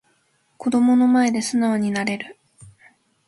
[0.57, 2.39] 子供の前で素直になれる